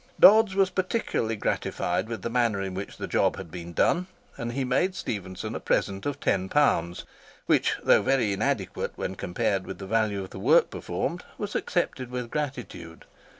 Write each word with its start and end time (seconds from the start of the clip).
Dodds 0.19 0.55
was 0.55 0.71
particularly 0.71 1.35
gratified 1.35 2.07
with 2.07 2.23
the 2.23 2.29
manner 2.31 2.59
in 2.59 2.73
which 2.73 2.97
the 2.97 3.05
job 3.05 3.35
had 3.37 3.51
been 3.51 3.71
done, 3.71 4.07
and 4.35 4.53
he 4.53 4.63
made 4.63 4.95
Stephenson 4.95 5.53
a 5.53 5.59
present 5.59 6.07
of 6.07 6.19
ten 6.19 6.49
pounds, 6.49 7.05
which, 7.45 7.75
though 7.83 8.01
very 8.01 8.33
inadequate 8.33 8.93
when 8.95 9.13
compared 9.13 9.67
with 9.67 9.77
the 9.77 9.85
value 9.85 10.23
of 10.23 10.31
the 10.31 10.39
work 10.39 10.71
performed, 10.71 11.23
was 11.37 11.53
accepted 11.53 12.09
with 12.09 12.31
gratitude. 12.31 13.05